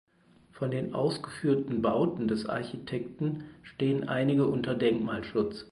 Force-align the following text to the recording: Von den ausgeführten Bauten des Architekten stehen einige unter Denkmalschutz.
Von 0.51 0.71
den 0.71 0.95
ausgeführten 0.95 1.83
Bauten 1.83 2.27
des 2.27 2.47
Architekten 2.49 3.43
stehen 3.61 4.09
einige 4.09 4.47
unter 4.47 4.73
Denkmalschutz. 4.73 5.67